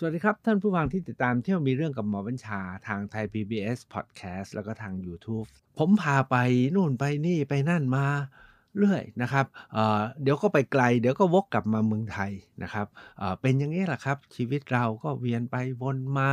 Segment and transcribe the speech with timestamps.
[0.00, 5.46] สวัสดีครับ ท่านผู้ฟังที่ติดตามเที่ยวมีเรื่องกับหมอบัญชาทางไทย PBS Podcast แล้วก็ทาง YouTube
[5.78, 6.36] ผมพาไป
[6.74, 8.06] นู่นไปนี่ไปนั่นมา
[8.76, 12.32] เรื่อยนะครับเเดี๋ยวก็ไปไกล เดี๋ยวก็วกกลับมาเมืองไทย
[12.62, 12.86] นะครับ
[13.18, 16.30] เเป็นอย่างนี้แหละครับ ชีวิตเราก็เวียนไปวนมา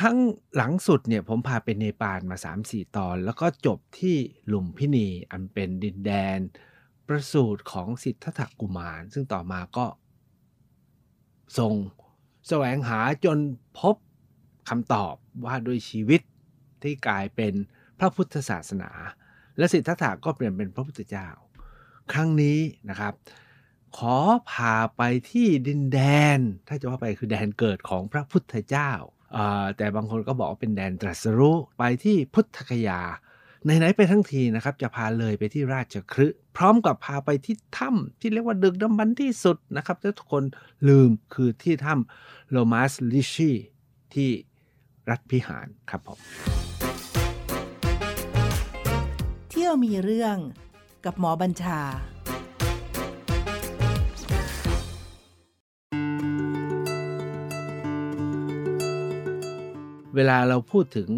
[0.00, 0.16] ครั้ง
[0.56, 2.36] หลังสุดเนี่ยผมพาไปเนปาลมา
[2.66, 6.38] 3-4 ตอน แล้วก็จบที่หลุมพินีอันเป็นดินแดน
[7.06, 9.86] ประสูตรของสิทธัตถกุมาร ซึ่งต่อมาก็
[11.58, 11.74] ทรง
[12.48, 13.38] แสวงหาจน
[13.78, 13.96] พบ
[14.68, 15.14] คำตอบ
[15.44, 16.20] ว่าด้วยชีวิต
[16.82, 17.52] ที่กลายเป็น
[17.98, 18.90] พระพุทธศาสนา
[19.58, 21.28] และสิทธัตถะก็เปลี่ยนเป็นพระพุทธเจ้า
[22.12, 22.58] ครั้งนี้
[22.90, 23.14] นะครับ
[23.96, 24.16] ขอ
[24.50, 26.00] พาไปที่ดินแด
[26.36, 26.38] น
[26.68, 28.92] ถ้าจะว่าไปคือแดนเกิดของพระพุทธเจ้า
[29.76, 33.00] แต่บางคนก็บอกว่าเป็นแดนตรัสรู้ไปที่พุทธคยา
[33.64, 40.44] ไหนๆไปทั้งทีนะครับ จะพาเลยไปที่ราชคฤห์พร้อมกับพาไปที่ถ้ำที่เรียกว่าดึกดำบรรที่สุดนะครับที่ทุกคน
[40.88, 43.50] ลืมคือที่ถ้ำโลมาสลิชี
[44.14, 44.30] ที่
[45.10, 46.18] รัฐพิหารครับผม
[49.50, 50.36] เที่ยวมีเรื่อง
[51.04, 51.80] กับหมอบัญชา
[60.14, 61.08] เวลาเราพูดถึง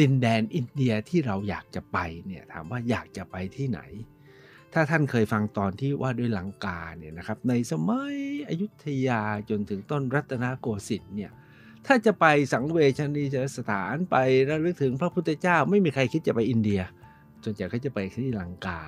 [0.00, 3.80] ดินแดนอินเดียที่เราอยากจะไปเนี่ยถามว่าอยากจะไปที่ไหน
[4.72, 8.16] ถ้าท่านเคยฟังตอนที่ว่าด้วยลังกาเนี่ยนะครับในสมัย
[8.48, 11.32] อยุธยาจนถึงต้นรัตนโกสินทร์เนี่ย
[11.86, 14.14] ถ้าจะไปสังเวชนียสถานไป
[14.50, 16.80] ระลึกถึงพระพุทธเจ้าไม่มีใครคิดจะไปอินเดีย
[17.44, 18.80] จนจะเขาจะไปที่ลังกา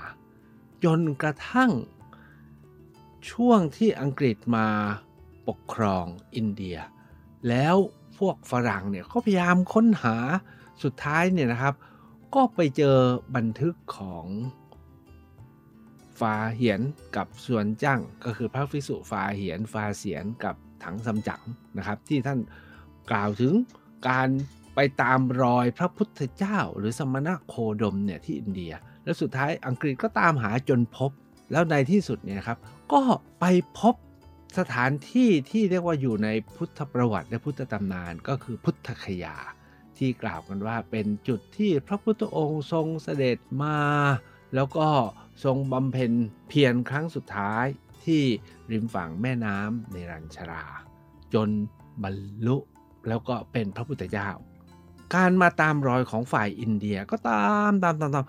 [0.85, 1.73] จนกระทั่ง
[3.31, 4.69] ช่วงที่อังกฤษมา
[5.48, 6.77] ปกครองอินเดีย
[7.48, 7.77] แล้ว
[8.19, 10.17] พวกฝรั่งเนี่ยเขาพยายามค้นหา
[10.83, 11.75] สุดท้ายเนี่ยนะครับ
[12.35, 12.97] ก็ไปเจอ
[13.37, 14.27] บันทึกของ
[16.21, 16.81] ฟาเหียน
[17.17, 20.55] กับส่วนจ้างก็คือพระฟิสุฟาเหียนฟาเสียนกับ
[20.85, 21.43] ถังสำจัง
[21.79, 22.39] นะครับ ที่ท่าน
[23.11, 23.53] กล่าวถึง
[24.09, 24.29] การ
[24.75, 28.73] ไปตามรอยพระพุทธเจ้า หรือสมณะโคดมเนี่ยที่อินเดีย
[29.05, 31.11] แล้วสุดท้ายอังกฤษก็ตามหาจนพบ
[31.53, 32.59] แล้วในที่สุดเนี่ยครับ
[32.92, 33.03] ก็
[33.41, 33.45] ไป
[33.79, 33.95] พบ
[34.59, 39.36] สถานที่ที่เรียกว่าอยู่ในพุทธประวัติและพุทธตำนานก็คือพุทธคยา
[39.98, 43.79] ที่กล่าวกันว่าเป็นจุดที่พระพุทธองค์ทรงเสด็จมา
[44.55, 44.89] แล้วก็
[45.45, 46.12] ทรงบำเพ็ญ
[46.48, 47.64] เพียรครั้งสุดท้าย
[48.05, 48.23] ที่
[48.73, 50.64] ริมฝั่งแม่น้ำในรัญชรา
[51.35, 51.48] จน
[52.02, 52.56] บรรลุ
[53.08, 54.29] แล้วก็เป็นพระพุทธเจ้า
[55.14, 58.24] การมาตามรอยของฝ่ายอินเดียก็ตามตามตามตาม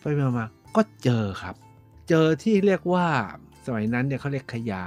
[0.00, 0.46] ไปมามา
[0.76, 1.54] ก็เจอครับ
[2.08, 3.06] เจอที่เรียกว่า
[3.66, 4.86] สมัยนั้นเนี่ยเขาเรียกขยา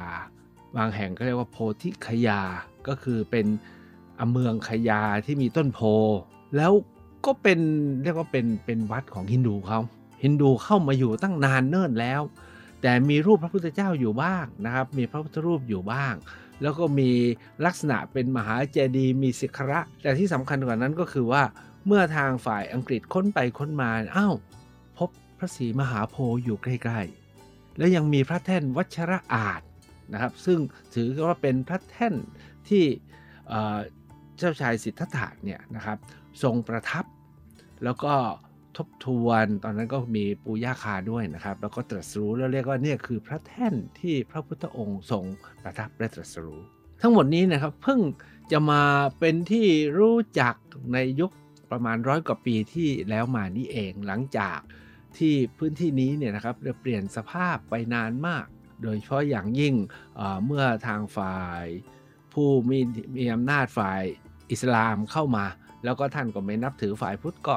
[0.75, 2.41] บางแห่งก็เรียกว่าโพธิขยา
[2.87, 3.45] ก็คือเป็น
[4.21, 5.79] อเมืองขยาที่มีต้นโพ
[6.57, 6.71] แล้ว
[7.25, 7.59] ก็เป็น
[8.03, 9.79] เรียกว่าเป็นเป็นวัดของฮินดูเขา
[10.23, 12.21] ฮินดูเข้ามาอยู่ตั้งนานเนิ่นแล้ว
[12.81, 16.13] แต่มีรูปพระพุทธเจ้าอยู่บ้างนะครับ มีพระพุทธรูปอยู่บ้าง
[16.61, 17.09] แล้วก็มี
[17.65, 21.43] ลักษณะเป็นมหาเจดีย์มีศิกระ แต่ที่สำคัญกว่านั้นก็คือว่า
[21.85, 24.35] เมื่อทางฝ่ายอังกฤษค้นไปค้นมาอ้าว
[24.97, 29.61] พบพระศรีมหาโพธิ์อยู่ใกล้ๆ แล้วยังมีพระแท่นวัชระอาจ
[30.13, 30.59] นะครับ ซึ่ง
[30.93, 32.13] ถือว่าเป็นพระแท่น
[32.69, 32.83] ที่
[34.41, 35.97] เจ้าชายสิทธัตถะเนี่ยนะครับ
[36.43, 37.05] ทรงประทับ
[37.83, 38.13] แล้วก็
[38.77, 45.25] ทบทวนตอนนั้นก็มีปูย่าคาด้วยนะครับ แล้วก็ตรัสรู้แล้วเรียกว่าเนี่ยคือพระแท่นที่พระพุทธองค์ทรง
[45.63, 46.61] ประทับและตรัสรู้
[47.01, 47.99] ทั้งหมดนี้นะครับเพิ่ง
[48.51, 48.83] จะมา
[49.19, 50.55] เป็นที่รู้จัก
[50.93, 51.31] ในยุค
[51.71, 54.59] ประมาณร้อยกว่าปีที่แล้วมานี่เองหลังจาก
[55.17, 58.45] ที่พื้นที่นี้เนี่ยนะครับเปลี่ยนสภาพไปนานมาก
[58.81, 59.75] โดยเฉพาะอย่างยิ่ง
[60.45, 61.65] เมื่อทางฝ่าย
[62.33, 62.79] ผู้มี
[63.17, 64.03] มีอำนาจฝ่าย
[64.51, 65.45] อิสลามเข้ามา
[65.83, 67.55] แล้วก็ท่านก็ไม่นับถือฝ่ายพุทธก็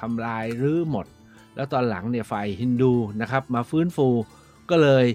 [0.00, 1.06] ทำลายรื้อหมด
[1.56, 4.08] แล้วตอนหลังเนี่ยฝ่ายฮินดูนะครับมาฟื้นฟู
[4.70, 5.06] ก็เลย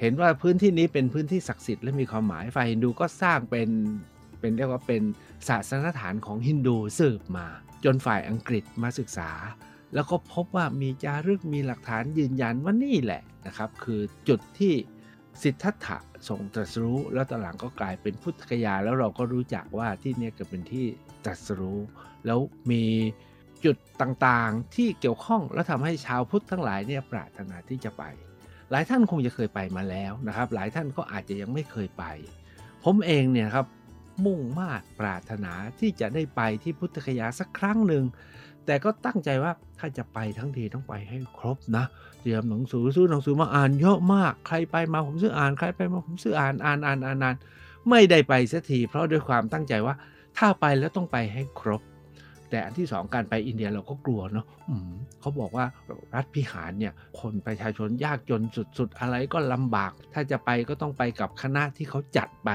[0.00, 3.68] เห็นว่าพื้นที่นี้เป็นพื้นที่ศักดิ์สิทธิ์และมีความหมายฝ่ายฮินดูก็สร้างเป็น
[4.40, 5.02] เป็นเรียกว่าเป็น
[5.48, 7.46] ศาสนฐานของฮินดูสืบมา
[7.84, 9.30] จนฝ่ายอังกฤษมาศึกษา
[9.94, 14.74] แล้วก็พบว่ามีจารึกมีหลักฐานยืนยันว่านี่แหละนะครับ คือจุดที่
[15.42, 15.98] สิทธัตถะ
[16.28, 20.86] ทรงตรัสรู้แล้วตอนหลังก็กลายเป็นพุทธคยา แล้วเราก็รู้จักว่าที่นี่ก็เป็นที่
[21.24, 21.80] ตรัสรู้
[22.26, 22.38] แล้ว
[22.70, 22.84] มี
[23.64, 28.02] จุดต่างๆที่เกี่ยวข้องแล้วทำให้ชาวพุทธทั้งหลายเนี่ยปรารถนาที่จะไป
[28.70, 32.04] หลายท่านคงจะเคยไปมาแล้วนะครับ หลายท่านก็อาจจะยังไม่เคยไป
[32.84, 33.66] ผมเองเนี่ยครับ
[34.24, 34.68] มุ่งมา่
[35.00, 38.04] ปรารถนาที่จะได้ไปที่พุทธคยาสักครั้งหนึ่ง
[38.66, 41.84] แต่ก็ตั้งใจว่าถ้าจะไปทั้งทีต้องไปให้ครบนะ
[42.22, 47.34] เตรียมหนังสือซื้อหนังสือมาอ่านเยอะมากใครไปมาผมซื้ออ่านใครไปมาผมซื้ออ่านอ่านอ่านอ่านาน
[47.90, 49.94] ไม่ได้ไปสักที เพราะด้วยความตั้งใจว่า
[50.38, 51.82] ถ้าไปแล้วต้องไปให้ครบ
[52.50, 54.46] แต่อันที่สองการไปอินเดียเราก็กลัวเนาะ
[55.20, 55.66] เขาบอกว่า
[56.14, 58.42] รัฐพิหารเนี่ยคนประชาชนยากจน
[58.78, 62.50] สุดๆ อะไรก็ลำบาก ถ้าจะไปก็ต้องไปกับคณะที่เขาจัดไป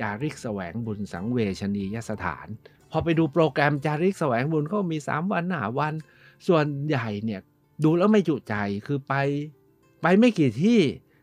[0.00, 2.46] จาริกแสวงบุญสังเวชนียสถาน
[2.96, 5.94] อไปดูโปรแกรมจาริกแสวงบุญก็มี 3 วันหนาวัน
[6.48, 7.40] ส่วนใหญ่เนี่ย
[7.84, 8.54] ดูแล้วไม่จุใจ
[8.86, 9.14] คือไป
[10.02, 10.80] ไปไม่กี่ที่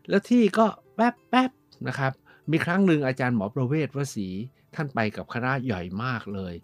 [0.08, 0.66] แล้วที่ก็
[0.96, 1.50] แป๊บแป๊บ
[1.88, 2.12] นะครับ
[2.50, 4.28] มีครั้งหนึ่งอาจารย์หมอประเวศวสี
[4.74, 6.54] ท่านไปกับคณะใหญ่มากเลย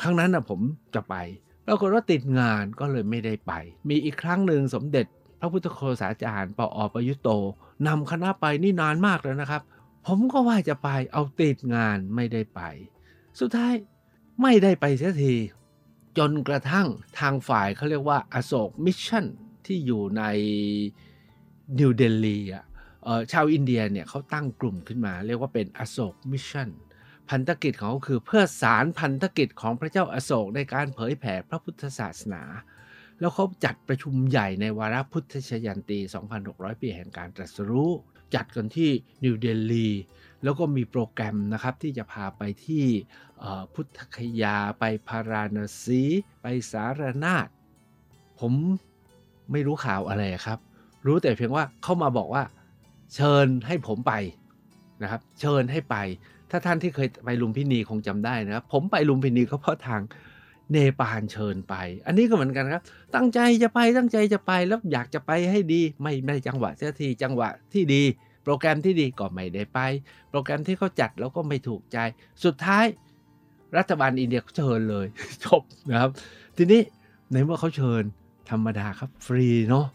[0.00, 0.60] ครั้งนั้นนะผม
[0.94, 1.14] จะไป
[1.66, 3.52] ปรากฏว่าติดงานก็เลยไม่ได้ไป
[3.88, 5.06] มีอีกครั้งหนึ่งสมเด็จ
[5.40, 7.28] พระพุทธโฆษาจารย์ปออประยุตโต
[7.86, 9.62] นำคณะไปนี่นานมากแล้วนะครับ
[10.06, 12.60] ผมก็ว่าจะไปเอาติดงานไม่ได้ไป
[13.40, 13.74] สุดท้าย
[14.42, 15.34] ไม่ได้ไปเสียที
[16.18, 16.86] จนกระทั่ง
[17.18, 19.26] ทางฝ่ายเขาเรียกว่าอโศก Mission
[19.66, 20.22] ที่อยู่ใน
[21.78, 22.64] นิวเดลีอะ
[23.32, 26.68] ชาวอินเดียเนี่ยเขาตั้งกลุ่มขึ้นมา เรียกว่าเป็นอโศก Mission
[27.30, 32.42] พันธกิจของเขาคือเพื่อสานพันธกิจของพระเจ้าอโศกในการเผยแผ่พระพุทธศาสนา
[33.20, 35.98] แล้วเขาจัดประชุมใหญ่ในวาระพุทธชยันตี
[36.40, 37.92] 2,600 ปีแห่งการตรัสรู้
[38.34, 38.90] จัดกันที่
[39.24, 39.88] นิวเดลี
[40.42, 42.84] แล้วก็มีโปรแกรมนะครับที่จะพาไปที่
[43.72, 46.02] พุทธคยาไปพาราณสี
[46.42, 47.48] ไปสารนาฏ
[48.40, 48.52] ผม
[49.52, 50.58] ไม่รู้ข่าวอะไรครับ
[51.06, 52.42] รู้แต่เพียงว่าเข้ามาบอกว่า
[53.14, 54.12] เชิญให้ผมไป
[55.02, 55.96] นะครับ เชิญให้ไป
[56.50, 60.00] ถ้าท่านที่เคยไปลุมพินีคงจำได้นะครับ ผมไปลุมพินีก็เพราะทาง
[60.72, 61.74] เนปาลเชิญไป
[62.06, 62.82] อันนี้ก็เหมือนกันครับ
[63.14, 68.02] ตั้งใจจะไปตั้งใจจะไปแล้วอยากจะไปให้ดี ไม่ไม่จังหวะเสียทีจังหวะที่ดี
[68.50, 69.78] โปรแกรมที่ดีก็ไม่ได้ไป
[70.30, 71.98] โปรแกรมที่เขาจัดแล้วก็ไม่ถูกใจ
[72.44, 72.84] สุดท้าย
[73.78, 75.06] รัฐบาลอินเดียเขาเชิญเลย
[75.44, 76.10] จบนะครับ
[76.56, 76.80] ทีนี้
[77.32, 78.02] ในเมื่อเขาเชิญ
[78.50, 79.86] ธรรมดาครับฟรีเนาะ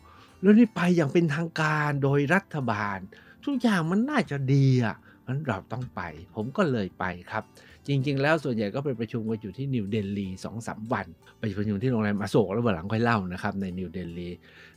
[0.42, 2.98] แล้วนี่ไปอย่างเป็นทางการโดยรัฐบาล
[3.46, 4.96] ทุกอย่างมันน่าจะดีอะ
[5.26, 6.02] มันเราต้องไป
[6.36, 7.44] ผมก็เลยไปครับ
[7.88, 11.06] จริง ๆ แล้วส่วนใหญ่ก็ไปประชุมกันอยู่ที่นิวเดลีสองสามวัน
[11.40, 14.30] ไปประชุมที่โรงแรมอโศกแล้ววันหลังค่อยเล่านะครับในนิวเดลี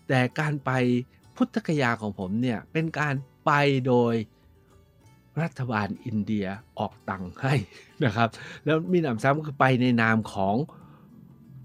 [0.08, 0.70] แต่การไป
[1.36, 3.14] พุทธคยาของผมเนี่ยเป็นการ
[3.46, 3.52] ไป
[3.88, 4.14] โดย
[5.42, 6.46] รัฐบาลอินเดีย
[6.78, 7.54] ออกตังค์ให้
[8.04, 8.28] นะครับ
[8.64, 10.56] แล้วมีหนำซ้ำคือไปในนามของ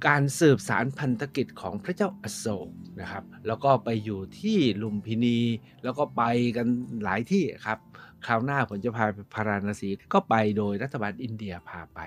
[0.07, 2.69] การสืบสารพันธกิจของพระเจ้าอโศก
[3.01, 5.39] นะครับ แล้วก็ไปอยู่ที่ลุมพินี
[5.83, 6.23] แล้วก็ไป
[6.55, 6.67] กัน
[7.03, 7.79] หลายที่ครับ
[8.25, 11.99] คราวหน้าผมจะพาไปพาราณสีก็ไปโดยรัฐบาลอินเดียพาไป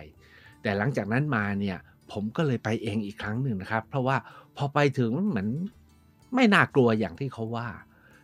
[0.62, 1.78] แต่หลังจากนั้นมาเนี่ย
[2.12, 4.16] ผมก็เลยไปเองอีกครั้งหนึ่งนะครับ เพราะว่า
[4.56, 5.48] พอไปถึงมันเหมือน
[6.34, 7.68] ไม่น่ากลัวอย่างที่เขาว่า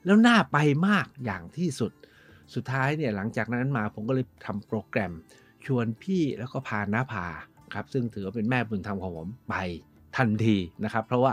[0.05, 1.93] แล้วน่าไปมากอย่างที่สุด
[2.55, 5.13] สุดท้ายเนี่ยหลังจากนั้นมาผมก็เลยทำโปรแกรม
[5.67, 7.27] ชวนพี่แล้วก็พาน้าพา
[7.75, 9.55] ครับซึ่งถือว่าเป็นแม่บุญธรรมของผมไป
[10.17, 11.33] ทันทีนะครับ เพราะว่า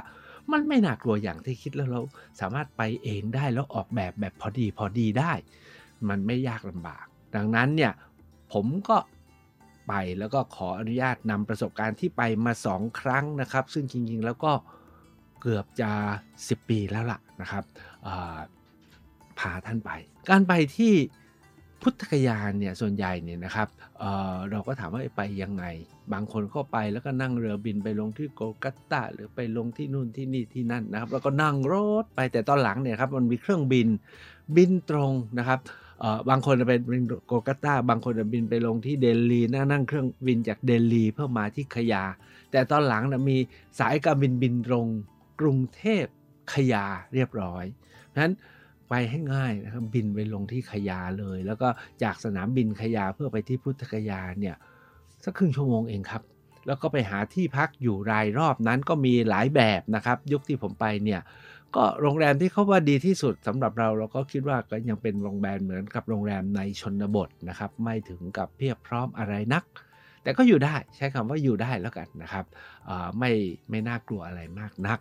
[0.52, 2.02] มันไม่น่ากลัวอย่างที่คิดแล้วเรา
[2.40, 5.34] สามารถไปเองได้แล้วออกแบบแบบพอดีพอดีได้
[6.10, 7.06] มันไม่ยากลำบาก
[7.36, 7.94] ดังนั้นเนี่ย
[8.54, 8.98] ผมก็
[9.88, 14.52] ไปแล้วก็ขออนุญาตนำประสบการณ์ที่ไปมาสองครั้งนะครับ ซึ่งจริงๆแล้วก็
[15.42, 15.92] เกือบจะ
[16.31, 17.64] 10 ปีแล้วล่ะนะครับ
[18.08, 18.38] อ่า
[19.39, 19.92] พาท่านไป
[20.30, 20.94] การไปที่
[21.81, 23.68] พุทธคยานเนี่ยส่วนใหญ่เนี่ยนะครับ
[24.00, 25.66] เเราก็ถามว่าไปยังไง
[26.13, 31.74] บางคนก็ไปแล้วก็นั่งเรือบินไปลงที่โกลกาตาหรือไปลงที่นู่นที่นี่ที่นั่นนะครับ แล้วก็นั่งร
[32.04, 33.88] ถไปแต่ตอนหลังเนี่ยครับมันมีเครื่องบิน
[34.56, 35.60] บินตรงนะครับ
[36.30, 42.04] บางคนจะไปบินโกลกาตาบางคนจะบินไปลงที่เดลีนั่งนั่งเครื่องบินจากเดลีเพื่อมาที่คยา
[42.51, 43.38] แต่ตอนหลังนะมี
[43.80, 44.88] สายการบินบินตรง
[45.40, 46.06] กรุงเทพ
[46.54, 48.33] คยาเรียบร้อยเพราะฉะนั้น
[48.89, 51.68] ไปให้ง่ายนะครับบินไปลงที่คยาเลย แล้วก็
[52.04, 54.56] จากสนามบินขยาเพื่อไปที่พุทธคยาเนี่ย
[55.24, 56.24] สักครึ่งชั่วโมงเองครับ
[56.68, 61.21] แล้วก็ไปหาที่พักอยู่รายรอบนั้นก็มีหลายแบบนะครับ ยุคที่ผมไปเนี่ย
[61.76, 69.64] ก็โรงแรมที่เขาว่าดีที่สุดสำหรับเราเราก็คิดว่าก็ยังเป็นโรงแรมเหมือนกับโรงแรมในชนบทนะครับ ไม่ถึงกับเพียบพร้อมอะไรนัก
[70.23, 72.45] แต่ก็อยู่ได้ใช้คำว่าอยู่ได้แล้วกันนะครับ
[73.19, 73.31] ไม่
[73.69, 75.00] ไม่น่ากลัวอะไรมากนัก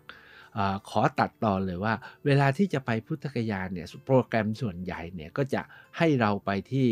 [0.72, 1.94] อขอตัดตอนเลยว่า
[2.26, 5.62] เวลาที่จะไปพุทธกยานเนี่ยโปรแกรมส่วนใหญ่เนี่ยก็จะ
[5.98, 6.88] ให้เราไปที่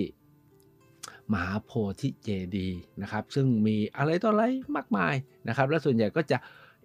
[1.33, 2.69] มหาโพธิเจดี
[3.03, 4.45] นะครับซึ่งมีอะไรต่ออะไร
[4.77, 5.15] มากมาย
[5.49, 6.39] นะครับ และส่วนใหญ่ก็จะ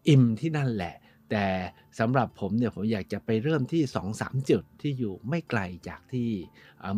[0.09, 0.95] อิ่มที่นั่นแหละ
[1.31, 1.45] แต่
[1.99, 3.81] สำหรับผมเนี่ยผมอยากจะไปเริ่มที่
[4.15, 6.29] 2-3 จุดที่อยู่ไม่ไกลจากที่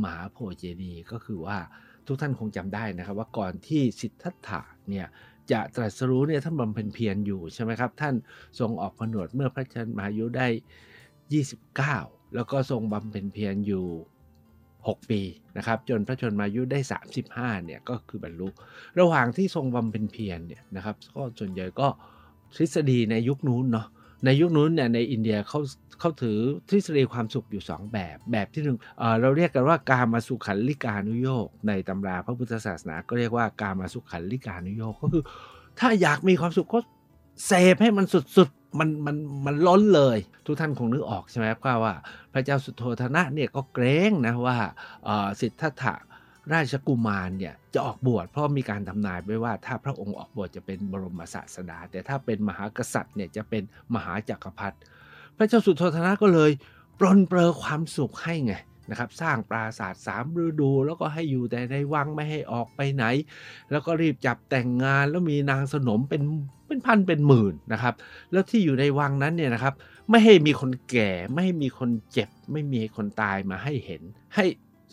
[0.04, 1.58] มหาโพธิเจดีก็คือว่า
[2.08, 5.08] ทุกท่านคงจำได้นะครับว่าก่อนที่สิทธัตถะเนี่ย
[5.52, 8.16] จะตรัสรู้เนี่ยท่านบำเพ็ญเพียรอยู่ใช่ไหมครับ ท่าน
[8.60, 10.48] ทรงออกผนวดเมื่อพระชนมายุได้
[11.42, 13.86] 29 แล้วก็ทรงบำเพ็ญเพียรอยู่
[14.48, 15.22] 6 ปี
[15.58, 16.80] นะครับ จนพระชนมายุได้
[17.22, 18.48] 35 เนี่ยก็คือบรรลุ
[19.00, 21.88] ระหว่างที่ทรงบำเพ็ญเพียรเนี่ยนะครับก็ส่วนใหญ่ก็
[22.56, 23.88] ทฤษฎีในยุคนู้นเนาะ
[24.26, 25.60] ในยุคนู้นเนี่ยในอินเดียเขา
[26.00, 26.38] เขาถือ
[26.70, 35.24] ทฤษฎีความสุขอยู่ 2 แบบ แบบที่หนึ่งเเราเรียกกันว่าการมาสุขันลิกานุโยกในตำราพระพุทธศาสนา ก็เรียกว่าการมาสุขันลิกานุโยกก็คือ
[35.80, 36.80] ถ้าอยากมีความสุขก็
[37.48, 41.94] เสพให้มันสุดๆ มันมันมันล้นเลย ทุกท่านคงนึกออกใช่ไหมครับว่า
[42.34, 44.58] พระเจ้าสุโธธนะเนี่ยก็เกรงนะว่า
[45.40, 45.96] สิทธัตถะ
[46.54, 53.64] ราชกุมารเนี่ยจะออกบวชเพราะมีการทำนายไว้ว่า ถ้าพระองค์ออกบวชจะเป็นบรมศาสดา แต่ถ้าเป็นมหากษัตริย์เนี่ยจะเป็น
[53.96, 54.78] มหาจักรพรรดิ
[55.38, 56.52] พระเจ้าสุโธธนะก็เลย
[57.00, 58.54] ปลนเปลือความสุขให้ไง
[58.90, 63.06] นะครับสร้างปราสาทสามฤดู แล้วก็ให้อยู่แต่ในวังไม่ให้ออกไปไหน
[63.72, 66.22] แล้วก็รีบจับแต่งงานแล้วมีนางสนมเป็น
[66.68, 67.94] เป็นพันเป็นหมื่นนะครับ
[68.32, 69.74] แล้วที่อยู่ในวังนั้นเนี่ยนะครับ
[70.10, 74.02] ไม่ให้มีคนแก่ไม่ให้มีคนเจ็บ ไม่มีคนตายมาให้เห็น
[74.36, 74.46] ให้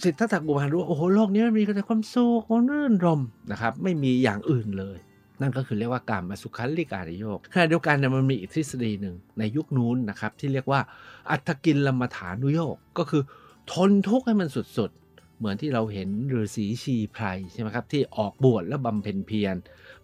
[0.02, 4.99] สิทธัตถกุมารรู้โอ้โหโลกนี้มันมีแต่ความสุขความรื่นรมนะครับ ไม่มีอย่างอื่นเลย
[5.40, 10.81] นั่นก็คือเรียกว่าการมาสุขันลิการโยกขณะเดียวกันเนี่ยมันมีอีกทฤษฎีหนึ่งในยุคนู้นนะครับ ที่เรียกว่า
[11.31, 13.23] อัตกินลมฐานุโยกก็คือ
[13.73, 19.57] ทนทุกข์ให้มันสุดๆ เหมือนที่เราเห็นฤาษีชีไพรใช่ไหมครับที่ออกบวชแล้วบำเพ็ญเพียร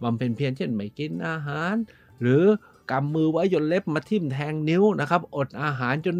[0.02, 1.74] บำเพ็ญเพียรเช่นไม่กินอาหาร
[2.20, 2.42] หรือ
[2.90, 6.16] กำมือไว้จนเล็บมาทิ่มแทงนิ้วนะครับ อดอาหารจน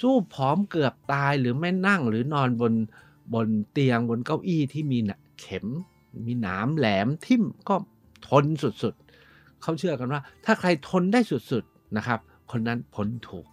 [0.00, 2.72] สู้ผอมเกือบตายหรือไม่นั่งหรือนอนบน
[3.34, 4.98] บนเตียงบนเก้าอี้ที่มี
[5.40, 5.66] เข็ม
[6.26, 7.74] มีหนามแหลมทิ่มก็
[8.28, 13.46] ทนสุดๆ เขาเชื่อกันว่า ถ้าใครทนได้สุดๆนะครับ คนนั้นพ้นถูก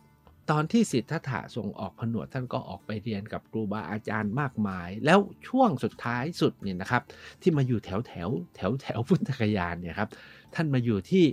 [0.51, 7.01] ตอนที่สิทธัตถะทรงออกผนวดท่านก็ออกไปเรียนกับครูบาอาจารย์มากมาย แล้วช่วงสุดท้ายสุดเนี่ยนะครับ
[7.41, 10.09] ที่มาอยู่แถวแถวแถวแถวพุทธคยานเนี่ยครับ
[10.55, 11.25] ท่านมาอยู่ที่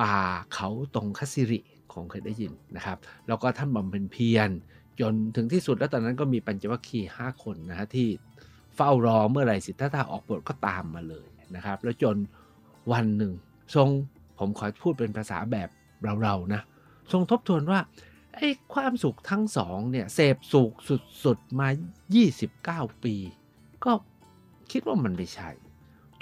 [0.00, 0.16] ป่า
[0.54, 1.60] เขาตรงคสิริ
[1.94, 4.50] คงเคยได้ยินนะครับ แล้วก็ท่านบำเพ็ญเพียร
[5.00, 8.08] จนถึงที่สุดแล้วตอนนั้นก็มีปัญจวัคคีย์ห้าคนนะฮะที่
[8.76, 12.16] เฝ้ารอเมื่อไหร่สิทธัตถะออกบทก็ตามมาเลยนะครับ แล้วจน
[12.92, 13.32] วันหนึ่ง
[13.74, 13.88] ทรง
[14.38, 15.68] ผมขอพูดเป็นภาษาแบบ
[16.22, 16.62] เราๆนะ
[17.12, 17.80] ทรงทบทวนว่า
[18.34, 20.72] ไอ้ความสุขทั้งสองเนี่ยเสพสุข
[21.24, 21.68] สุดๆมา
[22.90, 23.14] 29 ปี
[23.84, 23.92] ก็
[24.70, 25.50] คิดว่ามันไม่ใช่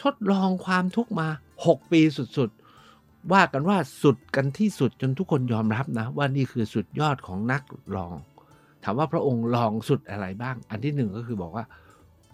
[0.03, 1.29] ทดลองความทุกข์มา
[1.61, 2.62] 6 ปีสุดๆ
[3.33, 7.63] ว่ากันว่าสุดกันที่สุดจนทุกคนยอมรับนะ ว่านี่คือสุดยอดของนัก
[7.97, 8.15] ลอง
[8.85, 11.65] ถามว่าพระองค์ลองสุดอะไรบ้าง อันที่หนึ่งก็คือบอกว่า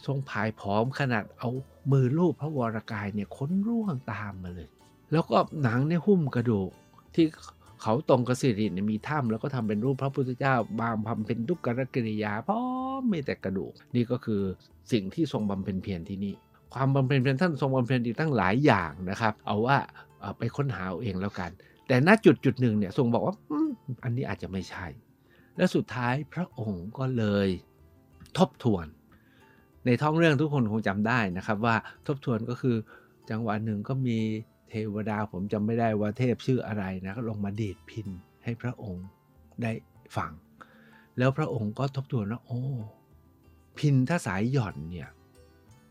[0.06, 1.50] ทรงพายพร้อมขนาดเอา
[1.92, 4.68] มือลูบพระวรากายเนี่ยค้นร่วงตามมาเลย
[5.12, 6.70] แล้วก็หนังเนี่ยหุ้มกระดูก
[7.14, 7.26] ที่
[7.82, 12.60] เขาตรงกสิริเนี่ยมีถ้ำแล้วก็ทำเป็นรูปพระพุทธเจ้า บางทำเป็นทุกกรกิริยาพร้อ
[13.00, 14.42] มมีแต่กระดูก นี่ก็คือ
[14.92, 16.34] สิ่งที่ทรงบำเพ็ญเพียรที่นี่
[16.74, 19.78] ความบำเพ็ญเพียรท่านทรงบำเพ็ญอีกตั้งหลายอย่างนะครับ เอาว่า
[20.38, 21.50] ไปค้นหาเอาเองแล้วกัน
[21.86, 23.36] แต่ณจุดจุดหนึ่งเนี่ยทรงบอกว่า
[24.04, 24.86] อันนี้อาจจะไม่ใช่
[25.56, 27.48] และสุดท้ายพระองค์ก็เลย
[28.38, 28.86] ทบทวน
[29.86, 32.76] ในท้องเรื่องทุกคนคงจำได้นะครับว่าทบทวนก็คือ
[33.30, 34.18] จังหวะหนึ่งก็มี
[34.68, 38.08] เทวดาผมจำไม่ได้ว่าเทพชื่ออะไรนะก็ลงมาดีดพิน
[38.44, 39.06] ให้พระองค์
[39.62, 39.72] ได้
[40.16, 40.32] ฟัง
[41.18, 42.60] แล้วพระองค์ก็ทบทวนว่าโอ้
[43.78, 45.08] พินถ้าสายหย่อนเนี่ย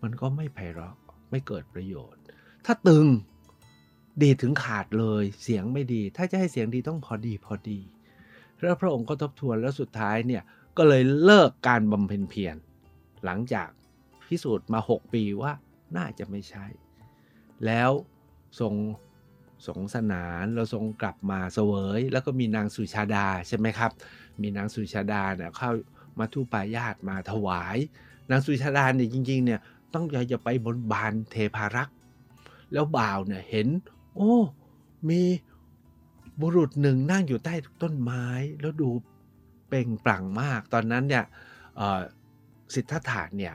[0.02, 0.96] มันก็ไม่ไพเราะ
[1.32, 2.22] ไม่เกิดประโยชน์
[2.66, 3.06] ถ้าตึง
[4.24, 7.80] ดีถึงขาดเลยเสียงไม่ดี ถ้าจะให้เสียงดีต้องพอดีพอดี
[8.62, 10.44] แล้วพระองค์ก็ทบทวนแล้วสุดท้ายเนี่ย
[10.78, 12.56] ก็เลยเลิกการบำเพ็ญเพียร
[13.26, 13.70] หลังจาก
[14.28, 15.52] พิสูจน์มา 6 ปีว่า
[15.98, 16.66] น่าจะไม่ใช่
[17.66, 17.92] แล้ว
[18.60, 18.74] ทรง
[19.68, 23.92] สงสนานเราทรงกลับมาเสวย แล้วก็มีนางสุชาดาใช่ไหมครับ
[24.42, 25.72] มีนางสุชาดาเนี่ยเข้า
[26.20, 27.78] มาทุปายาตมาถวาย
[28.32, 29.60] นางสุชาดาเนี่ยจริงๆเนี่ย
[29.94, 31.96] ต้องอยากจะไปบนบานเทพารักษ์
[32.74, 33.68] แล้วบ่าวเนี่ยเห็น
[34.18, 34.36] โอ้
[35.10, 35.22] มี
[36.42, 38.26] บุรุษหนึ่งนั่งอยู่ใต้ต้นไม้
[38.62, 38.90] แล้วดู
[39.68, 41.26] เป่งปลั่งมาก ตอนนั้นเนี่ย
[42.74, 43.54] สิทธัตถะเนี่ย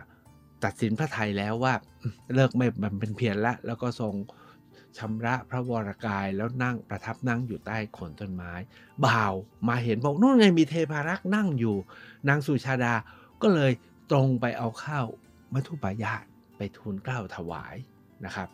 [0.64, 1.75] ตัดสินพระไทยแล้วว่า
[2.35, 4.14] เลิกไม่มันเป็นเพียรละ แล้วก็ทรง
[4.99, 8.52] ชำระพระวรกายแล้วนั่งประทับนั่งอยู่ใต้โคนต้นไม้
[9.07, 9.35] บ่าว
[9.69, 11.76] มาเห็นบอกนู่นไงมีเทพารักษ์นั่งอยู่
[12.28, 12.95] นางสุชาดา
[13.42, 13.73] ก็เลย
[14.11, 15.07] ตรงไปเอาข้าว
[15.52, 16.25] มัทุปายาต
[16.57, 17.76] ไปทูลเกล้าถวาย
[18.25, 18.49] นะครับ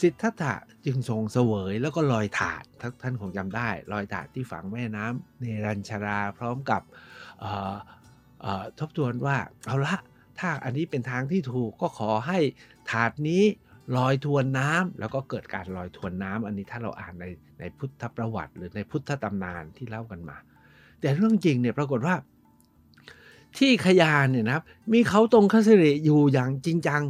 [0.00, 0.54] สิทธัตถะ
[0.86, 2.64] จึงทรงเสวยแล้วก็ลอยถาด
[3.02, 6.82] ท่านคงจำได้ลอยถาดที่ฝังแม่น้ำเนรัญชราพร้อมกับ
[8.78, 9.36] ทบทวนว่า
[9.66, 9.96] เอาละ
[10.38, 12.38] ถ้าอันนี้เป็นทางที่ถูกก็ขอให้
[12.90, 13.44] ถาดนี้
[13.96, 17.26] ลอยทวนน้ำแล้วก็เกิดการลอยทวนน้ำอันนี้ถ้าเราอ่านใน
[17.60, 20.36] ในพุทธประวัติ หรือในพุทธตำนานที่เล่ากันมา
[21.00, 22.14] แต่เรื่องจริงเนี่ยปรากฏว่า
[23.58, 24.62] ที่ขยานเนี่ยนะครับ
[24.92, 27.02] มีเขาตรงคสิริอยู่อย่างจริงจัง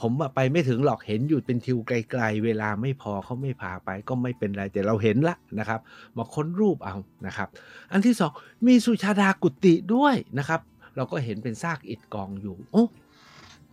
[0.00, 5.80] ผมไปไม่ถึงหรอกเห็นอยู่เป็นทิวไกลๆ เวลาไม่พอเขาไม่พาไปก็ไม่เป็นไรแต่เราเห็นละนะครับ
[6.16, 6.96] มาค้นรูปเอา
[7.26, 7.48] นะครับ
[7.92, 8.32] อันที่สอง
[8.66, 10.60] มีสุชาดากุติด้วยนะครับ
[10.96, 12.84] เราก็เห็นเป็นซากอิฐกองอยู่โอ้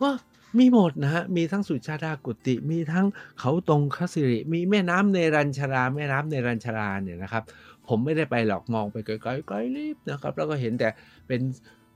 [0.01, 0.11] ว่า
[0.57, 3.05] มีหมดนะฮะ มีทั้งสุชาดากุติ มีทั้ง
[3.39, 7.43] เขาตรงคสิริ มีแม่น้ำในรัญชรา แม่น้ำในรัญชราเนี่ยนะครับ
[7.87, 10.89] ผมไม่ได้ไปหลอกมองไปไกลๆไกลรีบนะครับ แล้วก็เห็นแต่
[11.27, 11.41] เป็น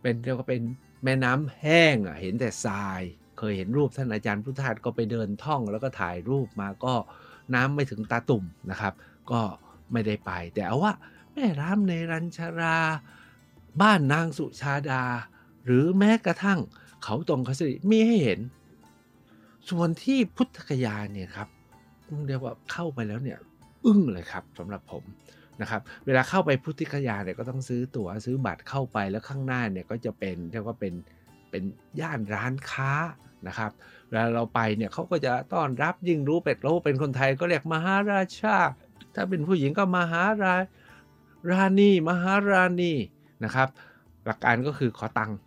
[0.01, 0.61] เป็นเรียกว่าเป็น
[1.03, 3.01] แม่น้ำแห้งอะ เห็นแต่ทราย
[3.37, 6.93] เคยเห็นรูปท่านอาจารย์พุทธทาสก็ไปเดินท่องแล้วก็ถ่ายรูปมาก็
[7.55, 8.93] น้ำไม่ถึงตาตุ่มนะครับ
[9.31, 9.41] ก็
[9.91, 10.93] ไม่ได้ไป แต่เอาว่า
[11.33, 12.77] แม่ร้ามในรัญชารา
[13.81, 15.03] บ้านนางสุชาดา
[15.65, 16.59] หรือแม้กระทั่ง
[17.03, 18.39] เขาตรงคสริมีให้เห็น
[19.69, 21.47] ส่วนที่พุทธคยาเนี่ยครับ
[22.27, 23.39] เรียกว่าเข้าไปแล้วเนี่ย
[23.85, 25.03] อึ้งเลยครับสำหรับผม
[25.61, 30.93] นะครับเวลาเข้าไปพุทธคยาเนี่ยก็ต้องซื้อตั๋วซื้อบัตรเข้าไปแล้วข้างหน้าเนี่ยก็จะเป็นเรียกว่าเป็น
[31.55, 31.69] เป็น
[32.01, 32.91] ย่านร้านค้า
[33.47, 33.71] นะครับ
[34.07, 38.57] เวลาเราไปเนี่ยเขาก็จะต้อนรับยิ่งรู้เป็ดรู้เป็นคนไทยก็เรียกมหาราชา
[39.15, 40.55] ถ้าเป็นผู้หญิงก็มหารา
[41.51, 42.93] ราณีมหาราณี
[43.43, 43.67] นะครับ
[44.25, 45.37] หลักการก็คือขอตังค์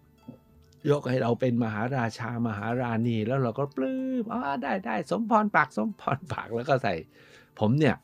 [0.90, 6.94] ยกให้เราเป็นมหาราชามหาราณีแล้วเราก็ปลื้มอ๋อได้ได้สมพรปากสมพรปากแล้วก็ใส่
[7.58, 7.96] ผมเนี่ย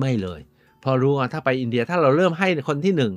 [0.00, 0.40] ไม่เลย
[0.84, 3.12] พอรู้ว่าถ้าไปอินเดียถ้าเราเริ่มให้คนที่หนึ่ง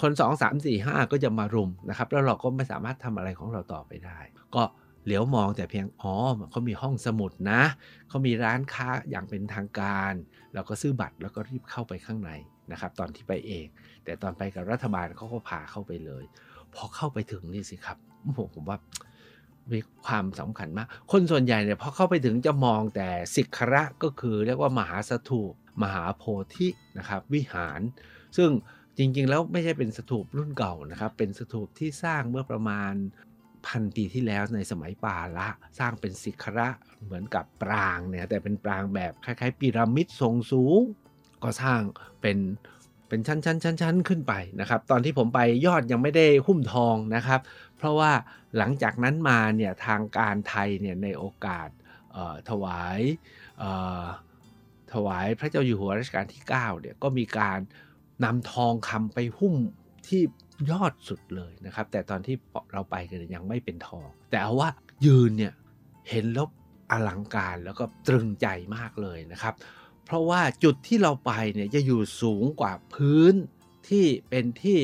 [0.00, 4.18] คนสองสามสี่ห้าก็จะมารุมนะครับ แล้วเราก็ไม่สามารถทำอะไรของเราต่อไปได้
[4.54, 4.62] ก็
[5.04, 6.14] เหลียวมองแต่เพียงอ๋อ
[6.50, 7.62] เขามีห้องสมุดนะ
[8.08, 10.12] เขามีร้านค้าอย่างเป็นทางการ
[10.54, 12.30] เราก็ซื้อบัตรแล้วก็รีบเข้าไปข้างใน
[12.72, 13.66] นะครับตอนที่ไปเอง
[14.04, 16.24] แต่ตอนไปกับรัฐบาลเขาก็พาเข้าไปเลย
[16.74, 17.98] พอเข้าไปถึงนี่สิครับ
[18.54, 18.78] ผมว่า
[19.72, 25.52] มีความสำคัญมาก คนส่วนใหญ่เนี่ยพอเข้าไปถึงจะมองแต่สิกขระก็คือเรียกว่ามหาสถูป
[25.82, 27.80] มหาโพธินะครับวิหาร
[28.36, 28.50] ซึ่ง
[29.02, 32.92] จริงๆ แล้วไม่ใช่เป็นสถูปรุ่นเก่านะครับ เป็นสถูปที่สร้างเมื่อประมาณ
[33.66, 36.68] พันปีที่แล้วในสมัยปาละ สร้างเป็นสิกขระ
[37.04, 40.80] เหมือนกับปรางเนี่ยแต่เป็นปรางแบบคล้ายๆ พีระมิดทรงสูง
[41.42, 41.80] ก็สร้าง
[42.20, 42.38] เป็น
[43.08, 47.40] เป็นชั้นชั้นชั้นชั้นขึ้นไปนะครับ ตอนที่ผมไปยอดยังไม่ได้หุ้มทองนะครับ
[47.76, 48.12] เพราะว่า
[48.56, 51.68] หลังจากนั้นมาเนี่ยทางการไทยเนี่ยในโอกาส
[52.50, 53.00] ถวาย
[54.92, 57.58] ถวายพระเจ้าอยู่หัวรัชกาลที่9เนี่ยก็มีการ
[58.24, 59.54] นำทองคำไปหุ้ม
[60.06, 60.22] ที่
[60.70, 62.36] ยอดสุดเลยนะครับ แต่ตอนที่
[62.72, 64.70] เราไปกันยังไม่เป็นทอง แต่เอาว่า
[65.06, 65.52] ยืนเนี่ย
[66.10, 66.46] เห็นแล้ว
[66.90, 68.46] อลังการแล้วก็ตรึงใจ
[68.76, 69.54] มากเลยนะครับ
[70.04, 73.34] เพราะว่าจุดที่เราไปเนี่ยจะอยู่สูงกว่าพื้น
[73.88, 74.80] ที่เป็นที่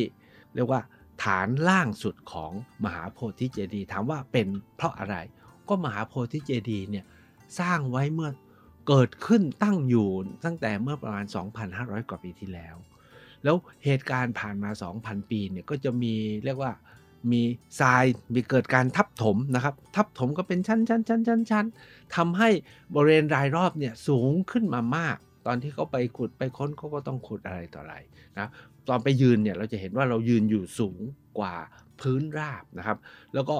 [0.55, 0.83] เรียกว่า
[1.23, 2.52] ฐานล่างสุดของ
[2.85, 5.16] มหาโพธิเจดีย์ถามว่าเป็นเพราะอะไร
[5.69, 7.05] ก็มหาโพธิเจดีย์เนี่ย
[7.61, 8.31] สร้างไว้เมื่อ
[8.88, 10.09] เกิดขึ้นตั้งอยู่
[10.45, 11.25] ตั้งแต่เมื่อประมาณ
[11.66, 12.77] 2,500 กว่าปีที่แล้ว
[13.44, 14.70] แล้วเหตุการณ์ผ่านมา
[15.01, 16.72] 2,000 ปีเนี่ยก็จะมีเรียกว่า
[17.33, 17.42] มี
[17.81, 21.66] ทรายมีเกิดการทับถมนะครับ ทับถมก็เป็นชั้นชั้นชั้นชั้นชั้น
[22.16, 22.49] ทำให้
[22.94, 27.96] บริเวณรายรอบเนี่ยสูงขึ้นมามาก ตอนที่เขาไปขุดไปค้นเขาก็ต้องขุดอะไรต่ออะไร
[28.38, 28.49] นะ
[28.88, 30.99] ตอนไปยืนเนี่ยเราจะเห็นว่าเรายืนอยู่สูง
[31.38, 31.55] กว่า
[32.01, 32.99] พื้นราบนะครับ
[33.35, 33.57] แล้วก็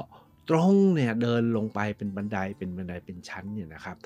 [0.49, 3.97] ตรงเนี่ยเดินลงไปเป็นบันไดเป็นบันไดเป็นชั้นเนี่ยนะครับ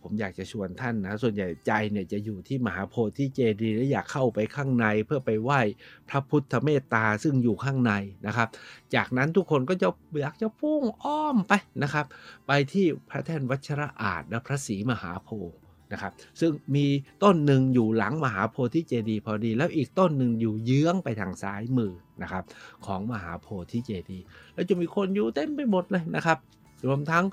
[0.00, 5.60] ผมอยากจะชวนท่านนะส่วนใหญ่ใจเนี่ยจะอยู่ที่มหาโพธิเจดีย์และอยากเข้าไปข้างในเพื่อไปไหว้
[6.08, 7.92] พระพุทธเมตตาซึ่งอยู่ข้างใน
[8.26, 8.48] นะครับ
[8.94, 9.88] จากนั้นทุกคนก็จะ
[10.20, 12.06] อยากจะพุ่งอ้อมไปนะครับ
[12.46, 15.58] ไปที่พระแท่นวัชระอาจและพระศรีมหาโพธิ์
[15.92, 16.86] นะครับซึ่งมี
[17.22, 22.44] ต้นหนึ่งอยู่หลังมหาโพธิเจดีย์พอดี แล้วอีกต้นหนึ่งอยู่เยื้องไปทางซ้ายมือนะครับ
[22.86, 24.24] ของมหาโพธิเจดีย์
[24.54, 26.38] แล้วจะมีคนอยู่เต็มไปหมดเลยนะครับ
[26.86, 27.24] รวมทั้ง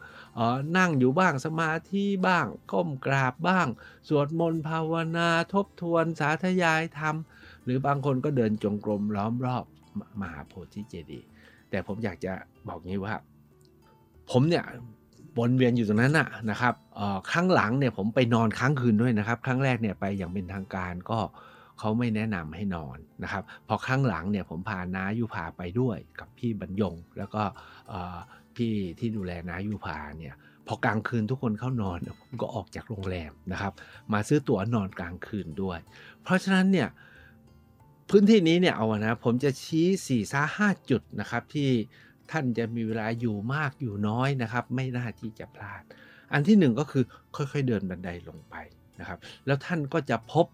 [0.78, 3.68] นั่งอยู่บ้างสมาธิบ้างก้มกราบบ้าง
[4.08, 7.15] สวดมนต์ภาวนาทบทวนสาธยายธรรม
[7.63, 9.65] หรือบางคนก็เดินจงกรมล้อมรอบ
[10.22, 11.28] มหาโพธิเจดีย์
[11.70, 12.34] แต่ผมอยากจะ
[12.68, 13.15] บอกงี้ว่า
[14.32, 14.65] ผมเนี่ย
[15.38, 16.74] วนเวียนอยู่ตรงนั้นนะนะครับ
[17.32, 21.19] ครั้งหลังเนี่ยผมไปนอนค้างคืนด้วยนะครับ ครั้งแรกเนี่ยไปอย่างเป็นทางการก็
[21.80, 27.41] เขาไม่แนะนำให้นอนนะครับ พอครั้งหลังเนี่ยผมพานายุพาไปด้วยกับพี่บรรยง แล้วก็
[28.56, 30.36] พี่ที่ดูแลนายุพาเนี่ย
[30.67, 33.74] พอกลางคืนทุกคนเข้านอนผมก็ออกจากโรงแรมนะครับ
[34.13, 35.80] มาซื้อตั๋วนอนกลางคืนด้วย
[36.24, 36.89] เพราะฉะนั้นเนี่ย
[38.10, 41.69] พื้นที่นี้เนี่ยเอานะผมจะชี้4ี่ซ่าห้าจุดนะครับที่
[42.31, 45.83] ท่านจะมีเวลาอยู่มากอยู่น้อยนะครับ ไม่น่าที่จะพลาด
[46.33, 47.03] อันที่หนึ่งก็คือ
[47.35, 48.55] ค่อยๆเดินบันไดลงไป
[48.99, 50.45] นะครับ แล้วท่านก็จะพบ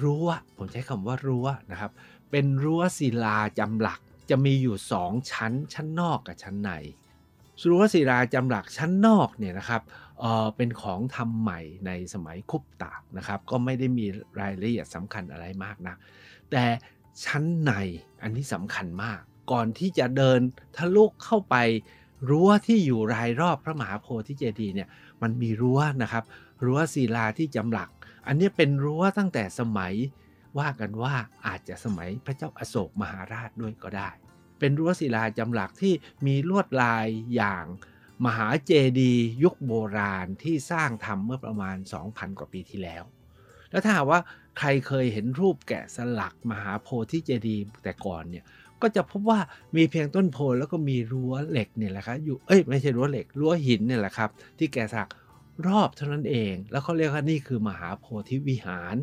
[0.00, 1.90] รั้วผมใช้คำว่ารั้วนะครับ
[2.30, 6.70] เป็นรั้วศิลาจำหลักจะมีอยู่สองชั้น ชั้นนอกกับชั้นใน
[7.68, 9.82] รั้วศิลาจำหลักชั้นนอกเนี่ยนะครับ
[10.20, 14.06] เออเป็นของทำใหม่ในสมัยคุปตากนะครับ ก็ไม่ได้มี
[14.40, 15.94] รายละเอียดสำคัญอะไรมากนะ
[16.50, 16.64] แต่
[17.24, 17.72] ชั้นใน
[18.22, 19.20] อันนี้สำคัญมาก
[19.50, 20.40] ก่อนที่จะเดิน
[20.76, 21.56] ทะลุเข้าไป
[22.28, 24.88] รั้วที่อยู่รายรอบพระมหาโพธิเจดีย์เนี่ย
[25.22, 26.24] มันมีรั้วนะครับ
[26.64, 27.88] รั้วศิลาที่จำหลัก
[28.26, 29.94] อันนี้เป็นรั้วตั้งแต่สมัย
[30.58, 31.14] ว่ากันว่า
[31.46, 34.10] อาจจะสมัยพระเจ้าอาโศกมหาราชด้วยก็ได้
[34.58, 35.94] เป็นรั้วศิลาจำหลักที่
[36.26, 37.64] มีลวดลายอย่าง
[38.26, 43.02] มหาเจดีย์ยุคโบราณที่สร้างทำเมื่อประมาณ 2,000 กว่าปีที่แล้ว
[43.70, 44.20] แล้วถ้าหากว่า
[44.58, 48.44] ใครเคยเห็นรูปแกะสลักมหาโพธิเจดีย์แต่ก่อนเนี่ย
[48.82, 49.38] ก็จะพบว่า
[49.76, 55.08] มีเพียงต้นโพแล้วก็มีรั้วเหล็กเนี่ยแหละครับอยู่เอ้ยไม่ใช่รั้วเหล็กรั้วหินเนี่ยแหละครับ ที่แกสัก
[55.66, 58.94] รอบเท่านั้นเอง แล้วเขาเรียกว่านี่คือมหาโพธิวิหาร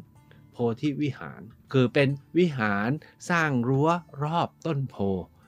[0.51, 1.41] โพธิวิหาร
[1.73, 2.07] คือเป็น
[2.37, 2.89] วิหาร
[3.29, 3.89] สร้างรั้ว
[4.23, 4.95] รอบต้นโพ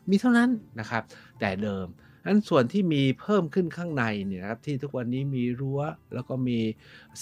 [0.10, 1.04] มีเท่านั้นนะครับ
[1.40, 1.88] แต่เดิม
[2.26, 5.82] นั้นส่วนที่มีเพิ่มขึ้นข้างในเนี่ยนะครับที่ทุกวันนี้มีรั้ว
[6.14, 6.60] แล้วก็มี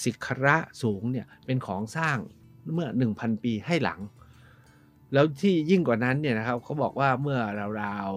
[0.02, 2.18] ศิกระสูงเนี่ยเป็นของสร้าง
[2.72, 4.00] เมื่อ 1,000 ปีให้หลัง
[5.12, 7.40] แล้วที่ยิ่งกว่านั้นเนี่ยนะครับเขาบอกว่าเมื่อ
[7.82, 8.10] ราว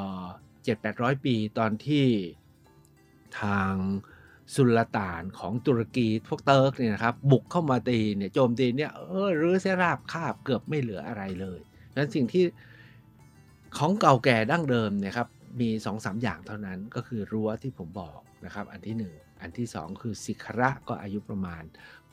[0.00, 2.06] ๆเจ็ดแปดร้อยปีตอนที่
[3.40, 3.72] ทาง
[4.54, 11.58] สุลต่านของตุรกีพวกเติร์กเนี่ยนะครับบุกเข้ามาตีเนี่ยโจมตีเนี่ยเออรื้อเสียราบคาบเกือบไม่เหลืออะไรเลย
[11.96, 12.44] นั้นสิ่งที่
[13.76, 15.28] ของเก่าแก่ดั้งเดิมเนี่ยครับ
[15.60, 21.62] มี2อสอย่างเท่านั้นก็คือรั้วที่ผมบอกนะครับอันที่ 1 อันที่ 2 คือศิขระก็อายุประมาณ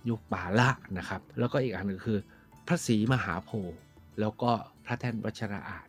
[0.10, 2.20] ยุคปาละนะครับแล้วก็อีกอันนึงคือ
[2.68, 3.78] พระศรีมหาโพธิ์
[4.20, 4.52] แล้วก็
[4.86, 5.88] พระแท่นวัชระอาจ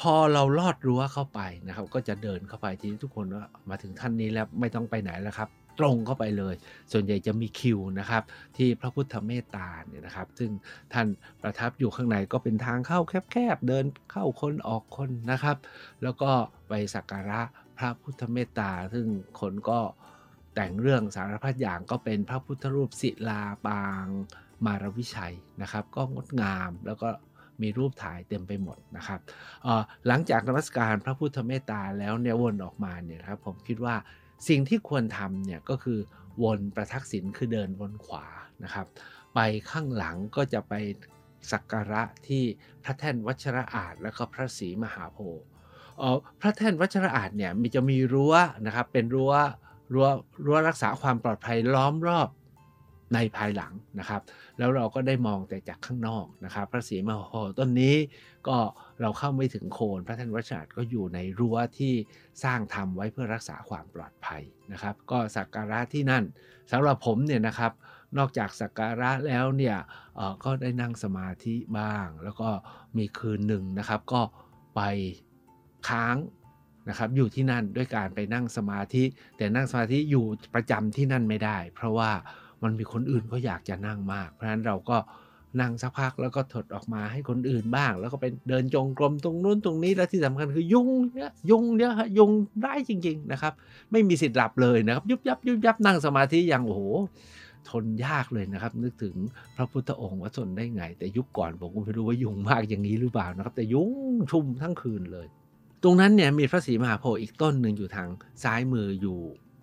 [0.00, 6.54] พอเราลอดรั้วเข้าไปนะครับ ก็จะเดินเข้าไปทีนี้ทุกคนว่ามาถึงท่านนี้แล้วไม่ต้องไปไหนแล้วครับ ตรงเข้าไปเลย
[6.92, 8.22] ส่วนใหญ่จะมีคิวนะครับ
[8.56, 10.50] ที่พระพุทธเมตตาเนี่ยนะครับ ซึ่ง
[10.92, 11.06] ท่าน
[11.42, 13.00] ประทับอยู่ข้างในก็เป็นทางเข้า
[13.32, 15.56] แคบๆเดินเข้าคนออกคนนะครับ
[16.02, 16.30] แล้วก็
[16.68, 17.40] ไปสักการะ
[17.78, 19.06] พระพุทธเมตตา ซึ่ง
[19.40, 19.80] คนก็
[20.54, 24.06] แต่งเรื่องสารพัดอย่างก็เป็นพระพุทธรูปศิลาปาง
[24.66, 27.08] มารวิชัยนะครับ ก็งดงามแล้วก็
[27.62, 29.20] มีรูปถ่ายเต็มไปหมดนะครับ
[30.06, 33.94] หลังจากนมัสการพระพุทธเมตตาแล้วเนี่ยวนออกมาเนี่ยครับผมคิดว่า
[34.48, 35.98] สิ่งที่ควรทำเนี่ยก็คือ
[36.42, 38.26] วนประทักษิณคือเดินวนขวา
[38.64, 38.86] นะครับ
[39.34, 39.38] ไป
[39.70, 40.74] ข้างหลังก็จะไป
[41.52, 42.42] สักการะที่
[42.84, 45.44] พระแท่นวัชระอาจแล้วก็พระศรีมหาโพธิ์
[46.40, 48.34] พระแท่นวัชระอาจเนี่ยมีจะมีรั้ว
[48.66, 49.32] นะครับเป็นรั้ว
[49.92, 50.08] รั้ว
[50.44, 52.28] รั้วรักษาความปลอดภัยล้อมรอบ
[53.14, 54.22] ในภายหลังนะครับ
[54.58, 57.96] แล้วเราก็ได้มองแต่จากข้างนอกนะครับ พระศรีมหาโพธิ์ต้นนี้
[58.48, 58.56] ก็
[59.00, 61.94] เราเข้าไม่ถึงโคนพระท่านวัชราก็อยู่ในรั้วที่
[62.44, 64.42] สร้างทำไว้เพื่อรักษาความปลอดภัย
[64.72, 66.24] นะครับ ก็สักการะที่นั่น
[66.72, 67.72] สำหรับผมเนี่ยนะครับ
[68.18, 69.76] นอกจากสักการะแล้วเนี่ย
[70.44, 72.48] ก็ได้นั่งสมาธิบ้าง แล้วก็
[72.96, 74.22] มีคืนหนึ่งนะครับ ก็
[74.76, 74.80] ไป
[75.88, 76.16] ค้าง
[76.88, 79.04] นะครับอยู่ที่นั่นด้วยการไปนั่งสมาธิ
[79.36, 82.10] แต่นั่งสมาธิอยู่ประจำที่นั่นไม่ได้ เพราะว่า
[82.62, 84.98] มันมีคนอื่นก็อยากจะนั่งมาก เพราะฉะนั้นเราก็
[85.60, 92.30] นั่งสักพักแล้วก็ถดออกมาให้คนอื่นบ้าง แล้วก็ไปเดินจงกรมตรงนู้นตรงนี้แล้วที่สำคัญคือยุงเนี่ยยุงเนี่ยฮะยุง
[92.62, 93.52] ได้จริง ๆนะครับ
[93.92, 96.82] ไม่มีสิทธิ์หลับเลยนะครับ ยุบยับยุบยับนั่งสมาธิอย่างโอ้โห
[97.70, 99.14] ทนยากเลยนะครับ นึกถึง
[99.56, 103.90] พระพุทธองค์ว่าทนได้ไง แต่ยุคก่อนผมก็ไม่รู้ว่ายุงมากอย่างนี้หรือเปล่านะครับ แต่ยุง
[104.30, 105.26] ชุมทั้งคืนเลย
[105.82, 108.08] ตรงนั้นเนี่ยมีพระศรีมหาโพธิ์อีกต้นหนึ่งอยู่ทาง
[108.42, 109.18] ซ้ายมืออยู่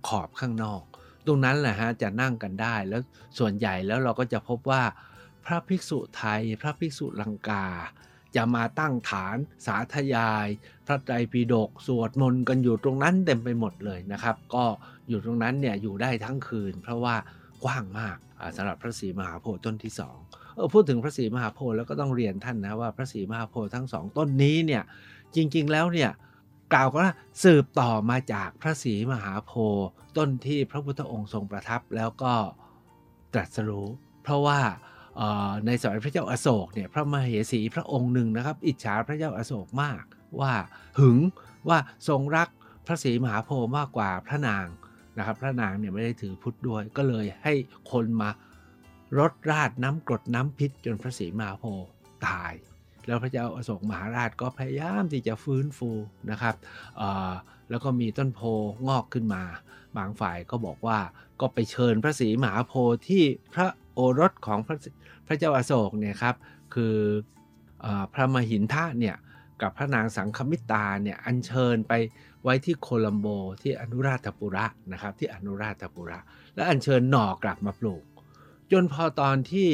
[0.07, 0.83] ขอบข้างนอก
[1.27, 3.01] ตรงนั้นแหละฮะจะนั่งกันได้แล้ว
[3.39, 4.83] ส่วนใหญ่แล้วเราก็จะพบว่า
[5.45, 7.65] พระภิกษุไทย พระภิกษุลังกา
[8.35, 10.47] จะมาตั้งฐานสาธยาย
[10.87, 14.65] พระไตรปิฎกสวดมนต์กันอยู่ตรงนั้นเต็มไปหมดเลยนะครับ ก็
[15.09, 17.15] อยู่ตรงนั้นเนี่ยอยู่ได้ทั้งคืน เพราะว่า
[17.63, 18.17] กว้างมาก
[18.57, 20.17] สำหรับพระศรีมหาโพธิ์ต้นที่สอง
[20.55, 24.83] เออพูดถึงพระศรีมหาโพธิ์แล้วก็ต้องเรียนท่านนะว่าพระศรีมหาโพธิ์ทั้งสองต้นนี้เนี่ย
[25.35, 26.11] จริงๆแล้วเนี่ย
[26.73, 32.33] กล่าวก็ว่าสืบต่อมาจากพระศรีมหาโพธิ์ต้นที่พระพุทธองค์ทรงประทับแล้วก็
[33.33, 33.87] ตรัสรู้
[34.23, 34.59] เพราะว่า
[35.65, 40.03] ในสมัยพระเจ้าอาโศกเนี่ยพระมเหสีพระองค์หนึ่งนะครับ อิจฉาพระเจ้าอาโศกมาก
[40.39, 40.53] ว่า
[40.99, 41.17] หึง
[41.69, 42.49] ว่าทรงรัก
[42.87, 44.65] พระศรีมหาโพธิ์มากกว่าพระนาง
[45.17, 47.53] นะครับ พระนางเนี่ยไม่ได้ถือพุทธด้วย ก็เลยให้
[47.91, 48.29] คนมา
[49.17, 51.87] รดราดน้ำกรดน้ำพิษจนพระศรีมหาโพธิ์
[52.27, 52.53] ตาย
[53.07, 55.91] แล้วพระเจ้าอโศกมหาราชก็พยายามที่จะฟื้นฟู
[56.31, 56.55] นะครับ
[57.69, 58.41] แล้วก็มีต้นโพ
[58.87, 59.43] งอกขึ้นมา
[59.97, 60.99] บางฝ่ายก็บอกว่า
[61.41, 64.77] ก็ไปเชิญพระศรีมหาโพธิ์ที่พระโอรสของพระ
[65.27, 66.35] พระเจ้าอาโศกเนี่ยครับ
[66.73, 66.95] คือ
[67.85, 69.15] อพระมหินทะเนี่ย
[69.61, 71.93] กับพระนางสังคมิตาเนี่ยอัญเชิญไป
[72.43, 73.27] ไว้ที่โคลัมโบ
[73.61, 76.19] ที่อนุราธปุระนะครับที่อนุราธปุระ
[76.55, 78.03] และอัญเชิญหน่อกลับมาปลูก
[78.71, 79.69] จนพอตอนที่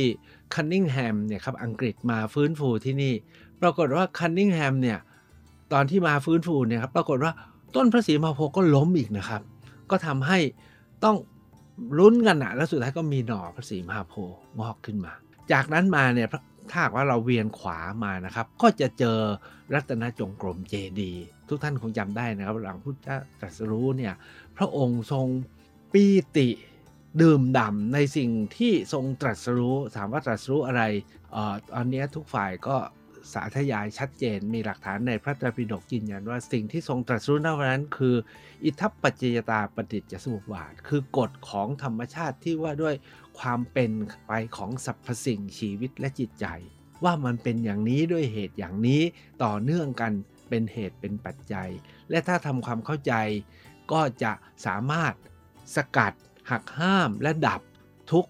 [0.55, 3.13] คันนิงแฮมเนี่ยครับอังกฤษมาฟื้นฟูที่นี่
[3.61, 4.99] ปรากฏว่าคันนิงแฮมเนี่ย
[5.73, 7.31] ตอนที่มาฟื้นฟูเนี่ยครับปรากฏว่า
[7.75, 9.41] ต้นพระศรีมหาโพก็ล้มอีกนะครับ
[9.89, 10.39] ก็ทำให้
[11.03, 11.17] ต้อง
[11.99, 14.13] ลุ้นกันนะแล้วสุดท้ายก็มีหน่อพระศรีมหาโพ
[14.59, 15.13] งอกขึ้นมา
[15.51, 16.27] จากนั้นมาเนี่ย
[16.71, 19.17] ถ้าว่าเราเวียนขวามานะครับ ก็จะเจอ
[19.73, 21.11] รัตนจงกรมเจดี
[21.47, 22.97] ทุกท่านคงจำได้นะครับ หลังพุทธ
[23.41, 24.13] ตรัสรู้เนี่ย
[24.57, 25.27] พระองค์ทรง
[25.93, 26.03] ปี
[26.37, 26.47] ติ
[27.21, 30.83] ดื่มด่ำในสิ่งที่ทรงตรัสรู้ ถามว่าตรัสรู้อะไร
[31.35, 32.77] ออตอนนี้ทุกฝ่ายก็
[33.33, 38.15] สาธยายชัดเจน มีหลักฐานในพระไตรปิฎกยืนยันว่าสิ่งที่ทรงตรัสรู้นวันนั้น คือ
[38.63, 42.95] อิทัปปัจจยตาปฏิจจสมุปบาท คือกฎของธรรมชาติที่ว่าด้วย
[43.39, 43.91] ความเป็น
[44.27, 46.45] ไปของสรรพสิ่งชีวิตและจิตใจ
[47.03, 49.01] ว่ามันเป็นอย่างนี้ด้วยเหตุอย่างนี้
[49.43, 50.11] ต่อเนื่องกัน
[50.49, 51.69] เป็นเหตุเป็นปัจจัย
[52.09, 53.13] และถ้าทำความเข้าใจ
[53.91, 54.31] ก็จะ
[54.65, 55.13] สามารถ
[55.75, 56.13] สกัด
[56.51, 57.61] หักห้ามและดับ
[58.11, 58.25] ทุก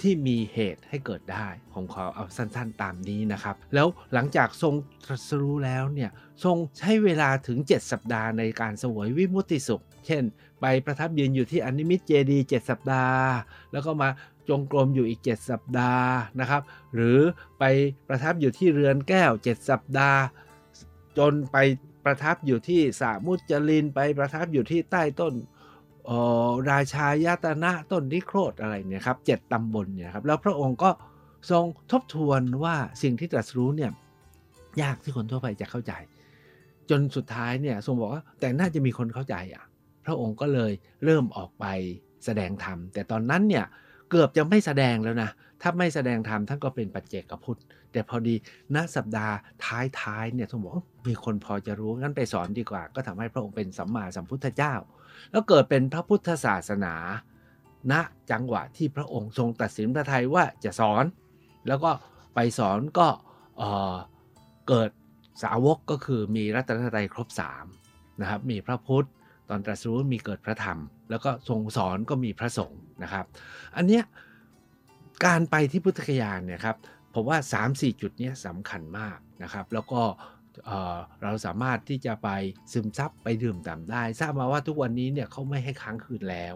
[0.00, 6.10] ที่มีเหตุให้เกิดได้ ผมขอเอาสั้นๆตามนี้นะครับ แล้วหลังจากทรงตรัสรู้แล้วเนี่ย
[6.44, 10.22] ทรงใช้เวลาถึง 7 สัปดาห์ในการสวยวิมุติสุข เช่น
[10.60, 13.26] ไปประทับยืนอยู่ที่อนิมิตเจดีย์7สัปดาห์
[13.72, 14.08] แล้วก็มา
[14.48, 16.62] จงกรมอยู่อีก 7 สัปดาห์นะครับ
[16.94, 17.18] หรือ
[17.58, 17.64] ไป
[18.08, 20.20] ประทับอยู่ที่เรือนแก้ว 7 สัปดาห์
[21.18, 21.56] จนไป
[22.04, 25.34] ประทับอยู่ที่สามุจลินไปประทับอยู่ที่ใต้ต้น
[26.70, 30.90] ราชายาตนะต้นนิโครธอะไรเนี่ยครับเจ็ดตำบลเนี่ยครับแล้วพระองค์ก็
[31.50, 33.90] ทรงทบทวนว่าสิ่งที่ตรัสรู้เนี่ย
[34.82, 35.92] ยากที่คนทั่วไปจะเข้าใจ
[36.90, 39.64] จนสุดท้ายเนี่ยทรงบอกว่าแต่น่าจะมีคนเข้าใจอะ
[40.06, 40.72] พระองค์ก็เลย
[41.04, 41.64] เริ่มออกไป
[42.24, 43.64] แสดงธรรมแต่ตอนนั้นเนี่ย
[44.10, 45.30] เกือบจะไม่แสดงแล้วนะ
[45.62, 47.60] ถ้าไม่แสดงธรรมท่านก็เป็นปัจเจกพุทธ
[47.92, 48.34] แต่พอดี
[48.74, 50.74] ณสัปดาห์ท้ายๆเนี่ยทรงบอก
[51.08, 54.74] มีคนพอจะรู้งั้นไปสอนดีกว่า ก็ทำให้พระองค์เป็นสัมมาสัมพุทธเจ้า
[55.30, 56.94] แล้วเกิดเป็นพระพุทธศาสนา
[57.92, 57.94] ณ
[58.30, 61.04] จังหวะที่พระองค์ทรงตัดสินพระทัยว่าจะสอน
[61.68, 61.90] แล้วก็
[62.34, 63.08] ไปสอนก็
[63.58, 64.90] เเกิด
[65.42, 67.28] สาวกก็คือมีรัตนตรัยครบ
[67.74, 69.08] 3นะครับมีพระพุทธ
[69.48, 70.78] ตอนตรัสรู้มีเกิดพระธรรม
[71.10, 73.24] แล้วก็ทรงสอนก็มีพระสงฆ์นะครับ
[73.76, 74.04] อันเนี้ย
[75.24, 76.76] การไปที่พุทธคยานเนี่ยครับ
[77.18, 80.02] ผมว่า 3-4 จุดนี้สำคัญมากนะครับ แล้วก็
[80.66, 82.28] เอ่อเราสามารถที่จะไป
[82.72, 86.54] ซึมซับไปดื่มด่ำได้ ทราบมาว่าทุกวันนี้เนี่ยเขาไม่ให้ค้างคืนแล้ว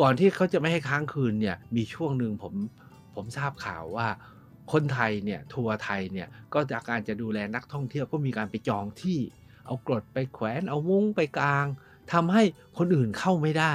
[0.00, 2.54] ก่อนที่เขาจะไม่ให้ค้างคืนเนี่ยมีช่วงหนึ่งผม
[3.14, 4.08] ผมทราบข่าวว่า
[4.72, 9.18] คนไทยเนี่ยทัวร์ไทยเนี่ยก็จากการจะดูแลนักท่องเที่ยวก็มีการไปจองที่
[9.66, 11.66] เอากรดไปแขวนเอามุ้งไปกลาง
[12.12, 12.42] ทำให้
[12.78, 13.74] คนอื่นเข้าไม่ได้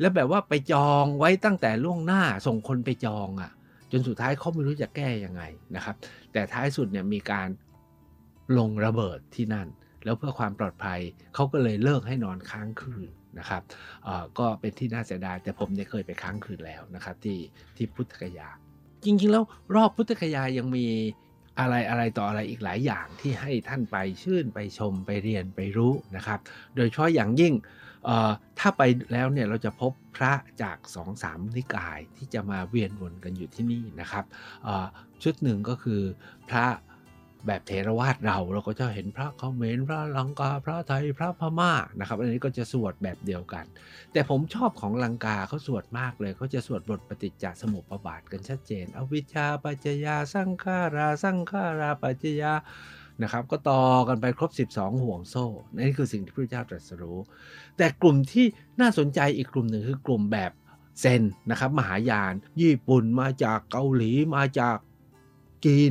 [0.00, 3.50] แล้วแบบว่าไปจองไว้ตั้งแต่ล่วงหน้าส่งคนไปจองอะ่ะ
[3.92, 5.42] จนสุดท้ายเขาไม่รู้จะแก้ยังไง
[5.76, 5.96] นะครับ
[6.32, 7.48] แต่ท้ายสุดเนี่ยมีการ
[8.58, 9.68] ลงระเบิดที่นั่น
[10.04, 11.00] แล้วเพื่อความปลอดภัย
[11.34, 13.62] เขาก็เลยเลิกให้นอนค้างคืนนะครับ
[14.38, 17.38] ก็เป็นที่น่าเสียดายแต่ผมเนี่ยเคยไปค้างคืนแล้วนะครับที่
[17.76, 18.48] ที่พุทธคยา
[19.04, 20.86] จริงๆแล้วรอบพุทธคยายังมี
[21.60, 26.38] อะไรอะไรต่ออะไรอีกหลายอย่างที่ให้ท่านไปชื่นไปชมไปเรียนไปรู้นะครับ
[26.76, 27.54] โดยเฉพาะอย่างยิ่ง
[28.58, 34.24] ถ้าไปแล้วเนี่ยเราจะพบพระจากสองสามนิกายที่จะมาเวียนวนกันอยู่ที่นี่นะครับ
[35.22, 36.02] ชุดหนึ่งก็คือ
[36.50, 36.66] พระ
[37.46, 43.64] แบบเทรวาสเราเราก็จะเห็นพระเขมรพระลังกาพระไทยพระพม่านะครับ อันนี้ก็จะสวดแบบเดียวกัน
[44.12, 52.52] แต่ผมชอบของลังกาเขาสวดมากเลยเขาจะสวดบทปฏิจจสมุปบาทกันชัดเจน อวิชชาปัจจยาสังขาราสังขาราปัจจยา
[53.22, 57.18] นะครับ ก็ต่อกันไปครบ 12 ห่วงโซ่นั่คือสิ่งที่พระเจ้าตรัสรู้
[57.76, 58.46] แต่กลุ่มที่
[58.80, 60.52] น่าสนใจอีกกลุ่มหนึ่งคือกลุ่มแบบ
[61.00, 64.76] เซนนะครับ มหายาน ญี่ปุ่นมาจากเกาหลีมาจาก
[65.64, 65.90] จีน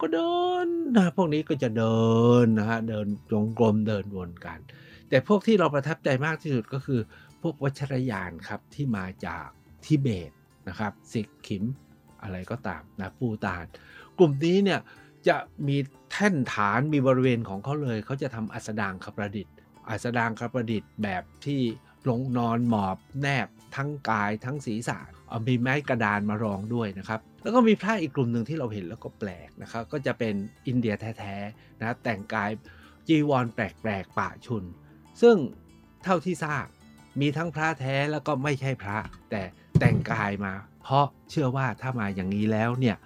[0.00, 0.34] ก็เดิ
[0.66, 2.06] นนะพวกนี้ก็จะเดิ
[2.44, 4.58] นนะฮะเดินจงกรมเดินวนกัน
[5.08, 7.00] แต่พวกที่เราประทับใจมากที่สุดก็คือ
[7.42, 9.46] พวกวัชรยานครับที่มาจาก
[9.84, 10.30] ทิเบต
[10.68, 11.64] นะครับสิกขิม
[12.22, 13.64] อะไรก็ตามนะปูตาน
[14.18, 14.80] กลุ่มนี้เนี่ย
[15.28, 15.36] จะ
[15.68, 15.76] มี
[16.10, 19.54] แท่นฐานมีบริเวณของเขาเลย เขาจะทำอัสดางคประดิษฐ์
[19.90, 21.60] อัสดางคประดิษฐ์แบบที่
[22.08, 24.98] ลงนอนหมอบแนบทั้งกายทั้งศีรษะ
[25.48, 30.34] มีไม้กระดานมารองด้วยนะครับ แล้วก็มีพระอีกกลุ่มหนึ่งที่เราเห็นแล้วก็แปลกนะครับ ก็จะเป็น
[30.66, 32.50] อินเดียแท้ๆนะแต่งกาย
[33.08, 34.64] จีวรแปลกๆป่าชุน
[35.22, 35.36] ซึ่ง
[36.04, 36.66] เท่าที่ทราบ
[37.20, 38.98] มีทั้งพระแท้แล้วก็ไม่ใช่พระ
[39.30, 39.42] แต่
[39.80, 42.96] แต่งกายมา เพราะเชื่อว่าถ้ามาอย่างนี้แล้วเนี่ย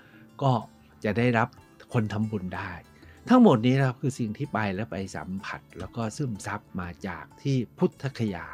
[0.43, 0.53] ก็
[1.05, 1.49] จะได้รับ
[1.93, 2.73] คนทำบุญได้
[3.29, 8.47] ทั้งหมดนี้นะครับคือสิ่งที่ไปแล้วไปสัมผัส แล้วก็ซึมซับมาจากที่พุทธคยา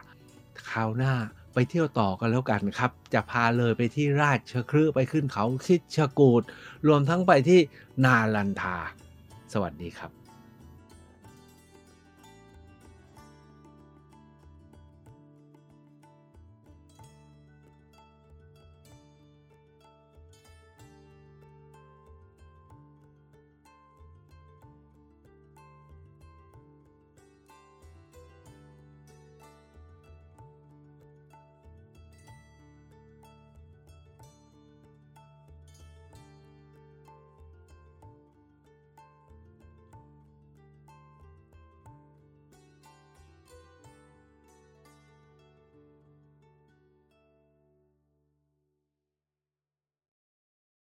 [0.70, 1.14] คราวหน้า
[1.54, 6.42] ไปเที่ยวต่อกันแล้วกันครับ จะพาเลยไปที่ราชครืไปขึ้นเขาคิดชกูด
[6.86, 7.60] รวมทั้งไปที่
[8.04, 8.76] นาลันทา
[9.52, 10.25] สวัสดีครับ